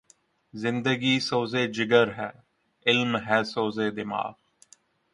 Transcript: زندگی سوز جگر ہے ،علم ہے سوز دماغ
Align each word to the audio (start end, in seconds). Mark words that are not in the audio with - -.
زندگی 0.53 1.19
سوز 1.19 1.55
جگر 1.55 2.07
ہے 2.11 2.31
،علم 2.85 3.11
ہے 3.17 3.39
سوز 3.43 3.79
دماغ 3.97 4.33